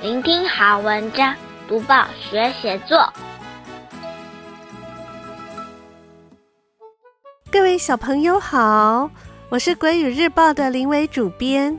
[0.00, 1.34] 聆听好文章，
[1.66, 3.12] 读报学写作。
[7.50, 9.10] 各位小朋友好，
[9.48, 11.76] 我是国语日报的林伟主编。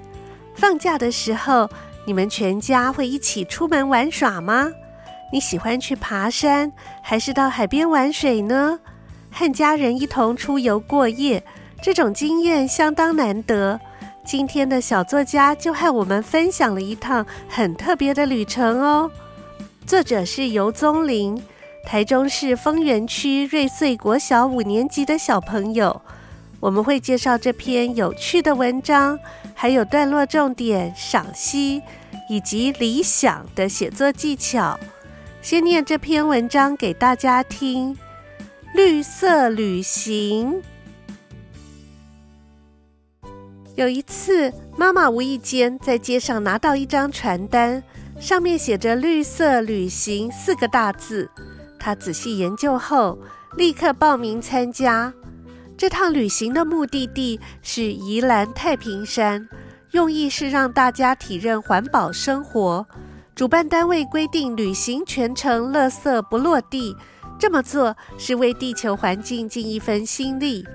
[0.53, 1.69] 放假的时候，
[2.05, 4.69] 你们全家会一起出门玩耍吗？
[5.31, 6.69] 你喜欢去爬山，
[7.01, 8.77] 还是到海边玩水呢？
[9.31, 11.41] 和家人一同出游过夜，
[11.81, 13.79] 这种经验相当难得。
[14.23, 19.09] 今天的小作家就和我们分享了一趟很特别的旅程哦。
[19.85, 21.41] 作者是游宗麟，
[21.85, 26.01] 台中市丰原区瑞穗国小五年级的小朋友。
[26.59, 29.17] 我们会介绍这篇有趣的文章，
[29.55, 31.81] 还有段落重点、赏析
[32.29, 34.77] 以及理想的写作技巧。
[35.41, 37.97] 先念这篇文章给大家听：
[38.75, 40.61] 绿色旅行。
[43.79, 47.81] 有一次，妈妈无意间在街上拿到一张传单，
[48.19, 51.29] 上面写着“绿色旅行”四个大字。
[51.79, 53.17] 她仔细研究后，
[53.55, 55.13] 立刻报名参加。
[55.77, 59.47] 这趟旅行的目的地是宜兰太平山，
[59.91, 62.85] 用意是让大家体认环保生活。
[63.33, 66.93] 主办单位规定，旅行全程垃圾不落地，
[67.39, 70.67] 这么做是为地球环境尽一份心力。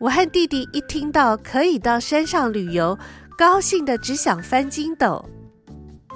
[0.00, 2.96] 我和弟弟一听到可以到山上旅游，
[3.36, 5.24] 高兴得只想翻筋斗。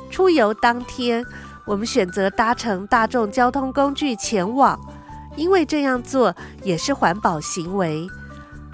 [0.08, 1.24] 出游当天，
[1.66, 4.78] 我们选择搭乘大众交通工具前往，
[5.34, 8.06] 因为这样做也是环保行为。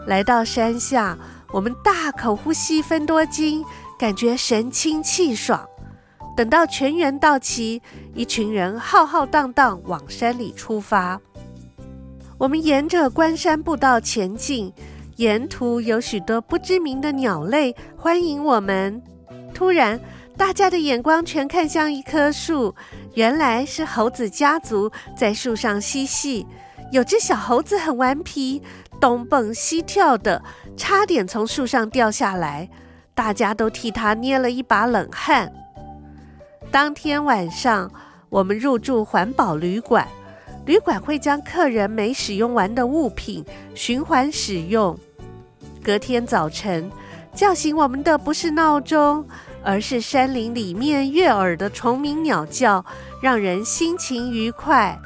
[0.07, 1.17] 来到山下，
[1.53, 3.65] 我们大口呼吸芬多精，
[3.99, 5.67] 感觉神清气爽。
[6.37, 7.81] 等到全员到齐，
[8.15, 11.19] 一群人浩浩荡荡往山里出发。
[12.37, 14.71] 我们沿着关山步道前进。
[15.19, 19.03] 沿途有许多不知名的鸟类欢迎我们。
[19.53, 19.99] 突然，
[20.37, 22.73] 大家的眼光全看向一棵树，
[23.15, 26.47] 原来是猴子家族在树上嬉戏。
[26.93, 28.63] 有只小猴子很顽皮，
[29.01, 30.41] 东蹦西跳的，
[30.77, 32.71] 差点从树上掉下来。
[33.13, 35.53] 大家都替他捏了一把冷汗。
[36.71, 37.91] 当天晚上，
[38.29, 40.07] 我们入住环保旅馆，
[40.65, 44.97] 旅馆会将客人没使用完的物品循环使用。
[45.89, 46.93] 隔天早晨，
[47.35, 49.27] 叫醒我们的不是闹钟，
[49.65, 52.85] 而是山林里面悦耳的虫鸣鸟叫，
[53.23, 54.99] 让人心情愉快。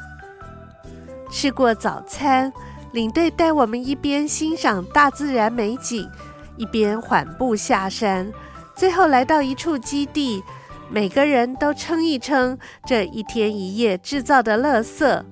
[1.30, 2.52] 吃过早餐，
[2.90, 6.10] 领队带我们一边欣赏大自然美景，
[6.56, 8.28] 一边缓步下山。
[8.74, 10.42] 最后来到一处基地，
[10.90, 15.22] 每个人都称一称这一天一夜制造的垃圾。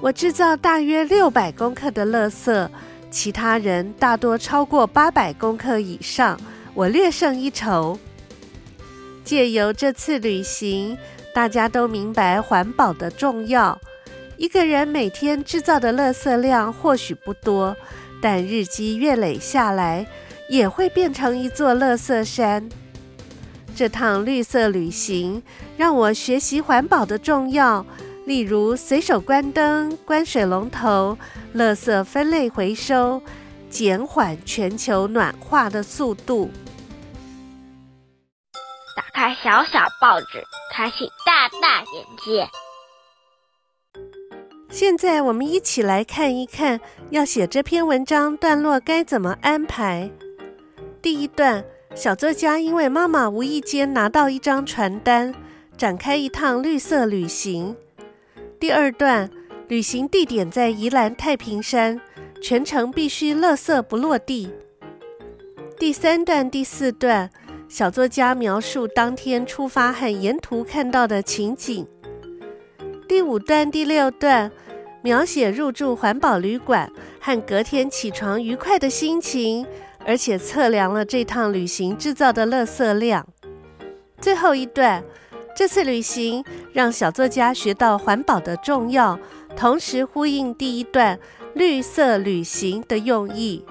[0.00, 2.70] 我制造大约六百公克的垃圾。
[3.14, 6.36] 其他人大多超过八百公克以上，
[6.74, 7.96] 我略胜一筹。
[9.22, 10.98] 借由这次旅行，
[11.32, 13.80] 大家都明白环保的重要。
[14.36, 17.76] 一个人每天制造的垃圾量或许不多，
[18.20, 20.04] 但日积月累下来，
[20.50, 22.68] 也会变成一座垃圾山。
[23.76, 25.40] 这趟绿色旅行
[25.76, 27.86] 让我学习环保的重要。
[28.24, 31.18] 例如，随手关灯、关水龙头、
[31.54, 33.22] 垃圾分类回收，
[33.68, 36.50] 减缓全球暖化的速度。
[38.96, 40.42] 打开小小报纸，
[40.72, 42.48] 开启大大眼界。
[44.70, 46.80] 现在我们一起来看一看，
[47.10, 50.10] 要写这篇文章段落该怎么安排。
[51.02, 51.62] 第一段，
[51.94, 55.34] 小作家因为妈妈无意间拿到一张传单，
[55.76, 57.76] 展开一趟绿色旅行。
[58.64, 59.28] 第二段，
[59.68, 62.00] 旅行地点在宜兰太平山，
[62.40, 64.50] 全程必须垃圾不落地。
[65.78, 67.28] 第三段、第四段，
[67.68, 71.86] 小作家描述当天出发和沿途看到的情景。
[73.06, 74.50] 第五段、第六段，
[75.02, 79.66] 描写入住环保旅馆和隔天起床愉快的心情，
[80.06, 83.28] 而且测量了这趟旅行制造的垃圾量。
[84.22, 85.04] 最后一段。
[85.56, 89.18] 这次旅行让小作家学到环保的重要，
[89.56, 91.18] 同时呼应第一段
[91.54, 93.64] “绿色旅行”的用意。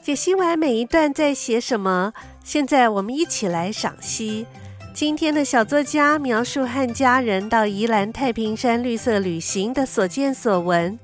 [0.00, 2.12] 解析完每一段在写什么，
[2.44, 4.46] 现在我们一起来赏析。
[4.94, 10.98] 今天的小作家描述和家人到宜兰太平山绿色旅行的所见所闻。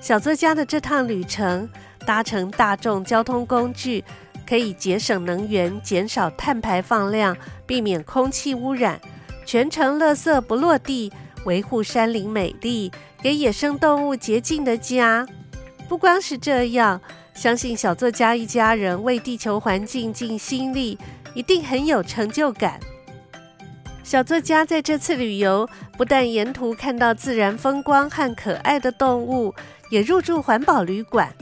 [0.00, 1.68] 小作家的这趟旅程
[2.04, 4.04] 搭乘大众交通工具。
[4.46, 7.36] 可以节省能源，减少碳排放量，
[7.66, 9.00] 避免空气污染，
[9.44, 11.12] 全程垃圾不落地，
[11.44, 12.90] 维护山林美丽，
[13.22, 15.26] 给野生动物洁净的家。
[15.88, 17.00] 不光是这样，
[17.34, 20.98] 相信小作家一家人为地球环境尽心力，
[21.34, 22.80] 一定很有成就感。
[24.02, 29.54] 小作家在这次旅游，不但沿途看到自然风光和可爱的动物，
[29.90, 31.32] 也入住环保旅馆。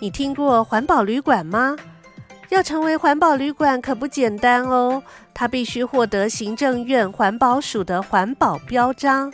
[0.00, 1.76] 你听过环保旅馆吗？
[2.50, 5.02] 要成为环保旅馆可不简单哦，
[5.34, 9.32] 它必须获得行政院环保署的环保标章。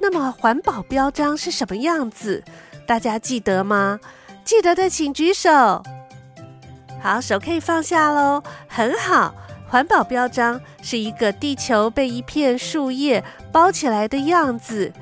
[0.00, 2.42] 那么环保标章是什么样子？
[2.86, 4.00] 大家记得吗？
[4.44, 5.82] 记得的请举手。
[7.00, 8.42] 好，手可以放下喽。
[8.66, 9.34] 很好，
[9.68, 14.92] 环保标章是一个地球被一片树叶包起来的样子。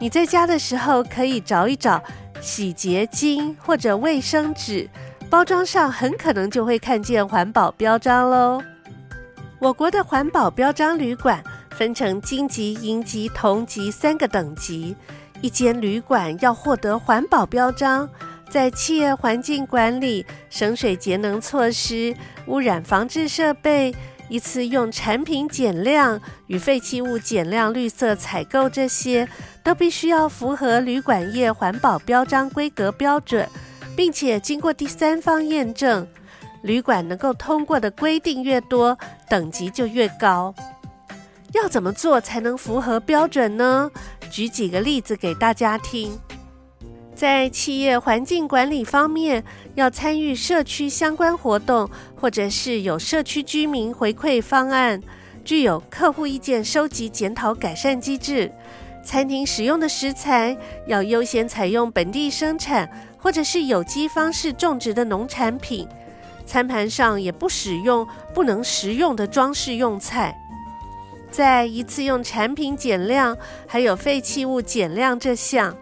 [0.00, 2.02] 你在家的时候可以找一找
[2.40, 4.88] 洗洁精或者卫生纸，
[5.34, 8.62] 包装上很可能就会看见环保标章喽。
[9.58, 14.94] 我国的环保标章旅馆分成金级、银级、铜级三个等级。
[15.40, 18.08] 一间旅馆要获得环保标章，
[18.48, 22.14] 在企业环境管理、省水节能措施、
[22.46, 23.92] 污染防治设备、
[24.28, 29.28] 一次用产品减量与废弃物减量、绿色采购这些，
[29.64, 33.48] 都必须要符合旅馆业环保标章规格标准，
[33.96, 36.06] 并且经过第三方验证。
[36.62, 38.96] 旅馆能够通过的规定越多，
[39.28, 40.54] 等级就越高。
[41.52, 43.90] 要怎么做才能符合标准呢？
[44.30, 46.18] 举几个例子给大家听。
[47.14, 49.44] 在企业环境管理方面，
[49.76, 55.00] 要参与社区相关活动，或者是有社区居民回馈方案，
[55.44, 58.50] 具有客户意见收集、检讨、改善机制。
[59.04, 60.56] 餐厅使用的食材
[60.86, 65.86] 要优先采用本地生产，或者是有机方式种植的农产品。
[66.46, 70.34] 餐盘上也不使用不能食用的装饰用菜。
[71.30, 73.36] 在一次用产品减量，
[73.66, 75.76] 还有废弃物减量这项，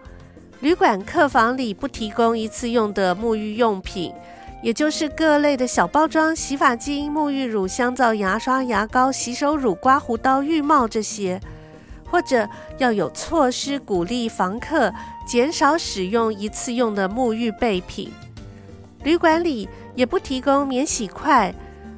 [0.61, 4.13] 旅馆客房里不提供一次用的沐浴用品，
[4.61, 11.39] 也就是各类的小包装洗发精、沐浴乳、香皂、牙刷、牙膏、洗手乳、刮胡刀、浴帽这些，
[12.13, 14.93] 或者要有措施鼓励房客
[15.25, 18.11] 减少使用一次用的沐浴备品。
[19.03, 21.51] 旅馆里也不提供免洗筷。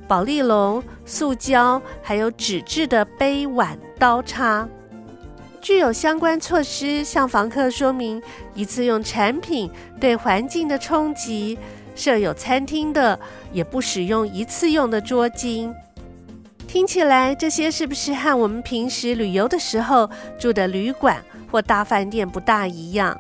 [0.07, 4.65] 保丽龙、塑胶还有纸质的杯碗刀叉，
[5.59, 8.23] 具有相关措施，向房客说明
[8.53, 9.69] 一次用产品
[10.00, 11.59] 对环境的冲击。
[11.94, 13.19] 设有餐厅的
[13.51, 15.73] 也不使用一次用的桌巾。
[16.75, 23.18] 听起来这些是不是和我们平时旅游的时候住的旅馆或大饭店不大一样？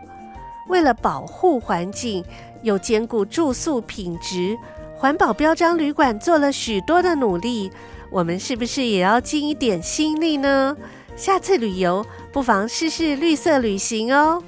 [0.67, 2.21] 为了保护环境，
[2.63, 4.57] 又兼顾住宿品质。
[4.93, 7.71] 环保标章旅馆做了许多的努力，
[8.11, 10.75] 我们是不是也要尽一点心力呢？
[11.15, 14.43] 下次旅游不妨试试绿色旅行哦。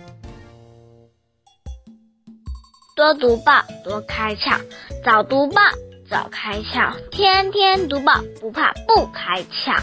[2.94, 4.60] 多读报，多开窍；
[5.06, 5.62] 早读报，
[6.10, 9.78] 早开窍；天天读报，不怕不开窍。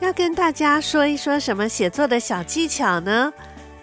[0.00, 3.32] 要跟大家说一说什么写作的小技巧呢？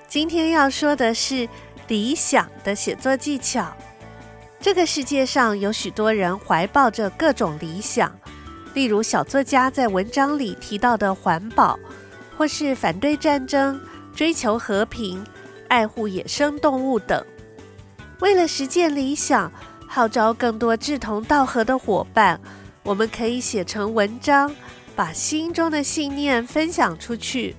[0.08, 1.48] 今天要说的是。
[1.90, 3.76] 理想的写作技巧。
[4.60, 8.16] 这个世界上有许多人怀抱着各种理想，
[8.76, 11.80] 例如小作家在文章里提到的环保，
[12.38, 13.82] 或是反对战争、
[14.14, 15.26] 追求和平、
[15.68, 17.26] 爱护野生动物等。
[18.20, 19.52] 为了实践理想，
[19.88, 22.40] 号召更多志同道合的伙伴，
[22.84, 24.54] 我们可以写成文章，
[24.96, 27.56] 把心中的信念分享出去。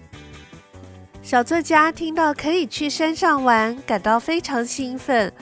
[1.22, 5.32] 小作家听到可以去山上玩，感到非常兴奋。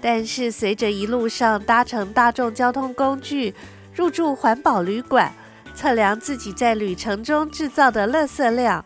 [0.00, 3.52] 但是随着一路上搭乘大众交通工具，
[3.92, 5.32] 入住环保旅馆，
[5.74, 8.84] 测量自己在旅程中制造的垃圾量，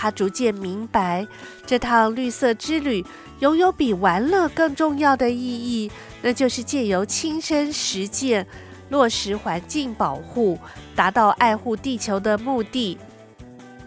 [0.00, 1.26] 他逐渐明白，
[1.66, 3.04] 这趟绿色之旅
[3.40, 5.90] 拥有比玩乐更重要的意义，
[6.22, 8.46] 那就是借由亲身实践，
[8.90, 10.56] 落实环境保护，
[10.94, 12.96] 达到爱护地球的目的。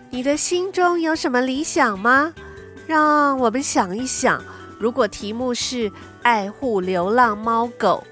[0.10, 2.34] 你的心中有什么理想吗？
[2.86, 4.44] 让我们想一想。
[4.78, 5.90] 如果题目是
[6.24, 8.04] 爱护流浪猫狗，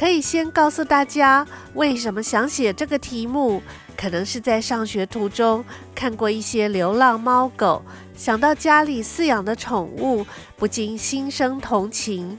[0.00, 3.62] 可以先告诉大家为什么想写这个题目。
[3.98, 5.62] 可能是在上学途中
[5.94, 7.84] 看过一些流浪猫狗，
[8.16, 10.26] 想到家里饲养的宠物，
[10.56, 12.38] 不禁心生同情。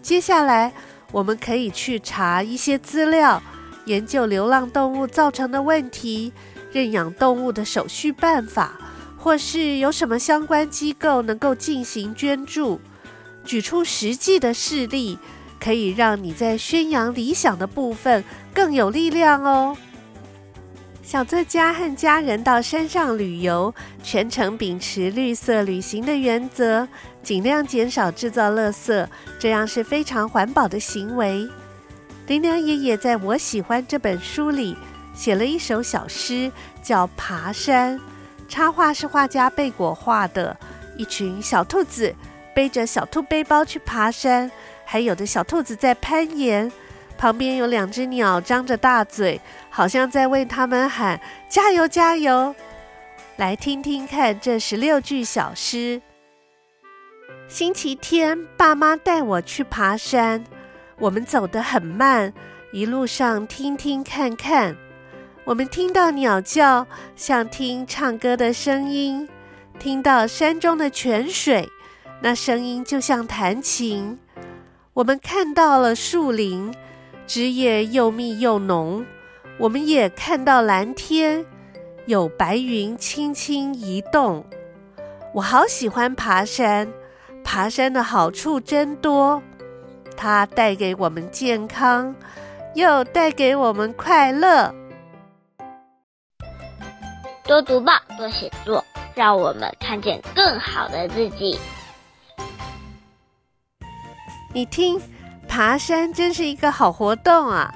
[0.00, 0.72] 接下来，
[1.10, 3.42] 我们可以去查一些资料，
[3.86, 6.32] 研究流浪动物造成的问题。
[6.70, 8.78] 认养动物的手续办法，
[9.16, 12.80] 或是有什么相关机构能够进行捐助，
[13.44, 15.18] 举出实际的事例，
[15.60, 18.22] 可以让你在宣扬理想的部分
[18.54, 19.76] 更有力量哦。
[21.02, 23.72] 小作家和家人到山上旅游，
[24.02, 26.88] 全程秉持绿色旅行的原则，
[27.22, 29.06] 尽量减少制造垃圾，
[29.38, 31.48] 这样是非常环保的行为。
[32.26, 34.76] 林良爷爷在我喜欢这本书里
[35.14, 36.50] 写了一首小诗，
[36.82, 37.96] 叫《爬山》，
[38.48, 40.56] 插画是画家贝果画的，
[40.96, 42.12] 一群小兔子
[42.52, 44.50] 背着小兔背包去爬山，
[44.86, 46.72] 还有的小兔子在攀岩。
[47.18, 49.40] 旁边有两只鸟张着大嘴，
[49.70, 52.54] 好像在为他们喊“加油，加油”。
[53.36, 56.00] 来听听看这十六句小诗。
[57.48, 60.44] 星期天，爸妈带我去爬山，
[60.98, 62.32] 我们走得很慢，
[62.70, 64.76] 一路上听听看看。
[65.44, 69.26] 我们听到鸟叫，像听唱歌的声音；
[69.78, 71.66] 听到山中的泉水，
[72.20, 74.18] 那声音就像弹琴。
[74.96, 76.74] 我们看到了树林。
[77.26, 79.04] 枝叶又密又浓，
[79.58, 81.44] 我们也看到蓝天，
[82.06, 84.42] 有白云轻轻移动。
[85.34, 86.88] 我好喜欢爬山，
[87.44, 89.42] 爬山的好处真多，
[90.16, 92.14] 它带给我们健康，
[92.74, 94.72] 又带给我们快乐。
[97.44, 98.82] 多读报，多写作，
[99.14, 101.58] 让我们看见更好的自己。
[104.56, 104.98] 你听。
[105.46, 107.70] 爬山真是一个好活动啊！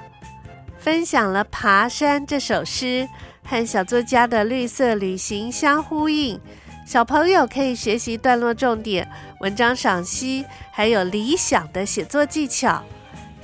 [0.79, 3.07] 分享了《爬山》这首诗，
[3.45, 6.41] 和小作家的绿色旅行相呼应。
[6.83, 9.07] 小朋友可以学习段落重点、
[9.41, 12.81] 文章赏析，还有理想的写作技巧。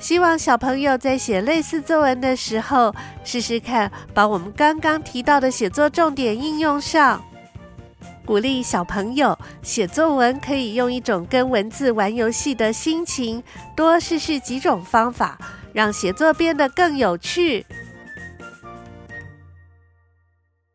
[0.00, 2.92] 希望小朋友在写类似作文的时候，
[3.22, 7.24] 试试看把我们刚刚提到的写作重点应用上。
[8.28, 13.42] 鼓励小朋友写作文，可以用一种跟文字玩游戏的心情，
[13.74, 15.38] 多试试几种方法，
[15.72, 17.64] 让写作变得更有趣。